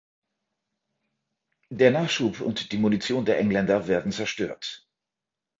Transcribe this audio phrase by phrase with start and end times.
[1.69, 4.89] Der Nachschub und die Munition der Engländer werden zerstört.